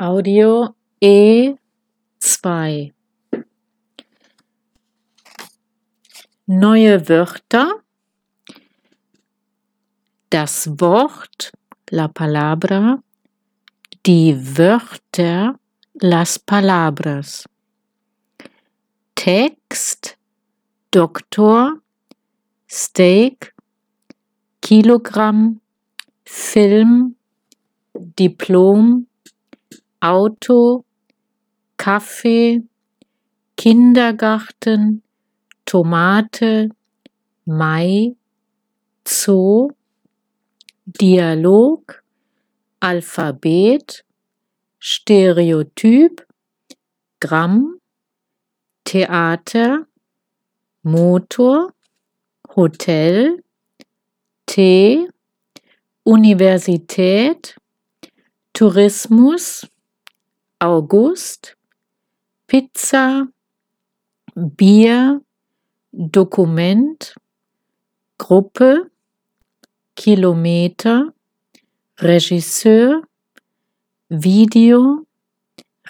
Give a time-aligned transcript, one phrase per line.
[0.00, 1.58] Audio E2
[6.46, 7.82] Neue Wörter.
[10.30, 11.52] Das Wort
[11.90, 13.02] la palabra.
[14.06, 15.60] Die Wörter
[16.00, 17.44] las palabras.
[19.14, 20.16] Text
[20.92, 21.82] Doktor.
[22.70, 23.54] Steak.
[24.62, 25.60] Kilogramm.
[26.24, 27.16] Film.
[27.92, 29.09] Diplom
[30.02, 30.84] Auto,
[31.76, 32.62] Kaffee,
[33.56, 35.02] Kindergarten,
[35.66, 36.70] Tomate,
[37.44, 38.16] Mai,
[39.06, 39.70] Zoo,
[40.86, 42.00] Dialog,
[42.80, 44.02] Alphabet,
[44.80, 46.22] Stereotyp,
[47.20, 47.78] Gramm,
[48.84, 49.86] Theater,
[50.82, 51.74] Motor,
[52.56, 53.36] Hotel,
[54.46, 55.06] Tee,
[56.04, 57.56] Universität,
[58.54, 59.66] Tourismus,
[60.60, 61.56] August,
[62.46, 63.26] Pizza,
[64.36, 65.20] Bier,
[65.92, 67.14] Dokument,
[68.18, 68.90] Gruppe,
[69.94, 71.12] Kilometer,
[71.98, 73.02] Regisseur,
[74.10, 75.06] Video,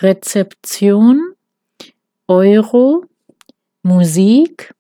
[0.01, 1.35] Rezeption,
[2.29, 3.05] Euro,
[3.83, 4.73] Musik,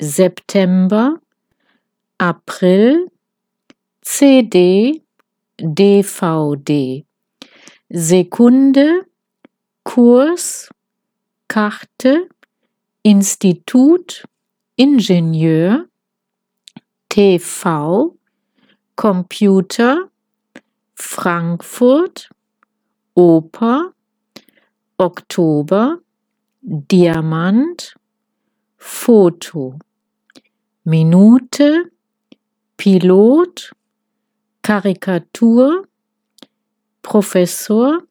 [0.00, 1.20] September,
[2.18, 3.08] April,
[4.02, 5.02] CD,
[5.58, 7.04] DVD,
[7.90, 9.07] Sekunde,
[9.88, 10.68] Kurs,
[11.48, 12.28] Karte,
[13.02, 14.22] Institut,
[14.76, 15.86] Ingenieur,
[17.08, 18.10] TV,
[18.96, 20.10] Computer,
[20.94, 22.28] Frankfurt,
[23.16, 23.94] Oper,
[24.98, 25.96] Oktober,
[26.62, 27.94] Diamant,
[28.76, 29.78] Foto,
[30.84, 31.90] Minute,
[32.76, 33.72] Pilot,
[34.62, 35.86] Karikatur,
[37.00, 38.07] Professor,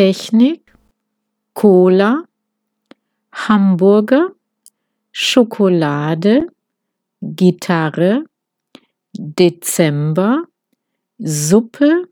[0.00, 0.62] Technik,
[1.52, 2.24] Cola,
[3.32, 4.30] Hamburger,
[5.12, 6.46] Schokolade,
[7.20, 8.24] Gitarre,
[9.12, 10.44] Dezember,
[11.18, 12.06] Suppe,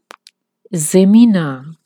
[0.71, 1.78] Seminar